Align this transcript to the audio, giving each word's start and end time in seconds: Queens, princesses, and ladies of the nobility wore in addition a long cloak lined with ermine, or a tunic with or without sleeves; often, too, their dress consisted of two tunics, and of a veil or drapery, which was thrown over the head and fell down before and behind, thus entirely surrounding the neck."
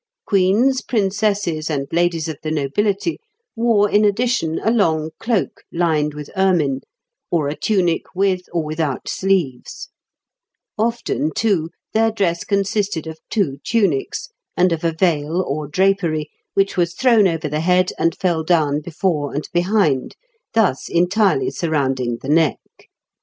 Queens, 0.25 0.81
princesses, 0.81 1.69
and 1.69 1.87
ladies 1.91 2.27
of 2.27 2.35
the 2.41 2.49
nobility 2.49 3.19
wore 3.55 3.87
in 3.87 4.03
addition 4.03 4.57
a 4.63 4.71
long 4.71 5.11
cloak 5.19 5.61
lined 5.71 6.15
with 6.15 6.31
ermine, 6.35 6.79
or 7.29 7.47
a 7.47 7.55
tunic 7.55 8.07
with 8.15 8.41
or 8.51 8.63
without 8.65 9.07
sleeves; 9.07 9.89
often, 10.75 11.29
too, 11.31 11.69
their 11.93 12.09
dress 12.11 12.43
consisted 12.43 13.05
of 13.05 13.19
two 13.29 13.59
tunics, 13.63 14.29
and 14.57 14.71
of 14.71 14.83
a 14.83 14.91
veil 14.91 15.39
or 15.39 15.67
drapery, 15.67 16.31
which 16.55 16.75
was 16.75 16.95
thrown 16.95 17.27
over 17.27 17.47
the 17.47 17.59
head 17.59 17.91
and 17.99 18.17
fell 18.17 18.43
down 18.43 18.81
before 18.81 19.35
and 19.35 19.47
behind, 19.53 20.15
thus 20.55 20.89
entirely 20.89 21.51
surrounding 21.51 22.17
the 22.23 22.27
neck." 22.27 22.57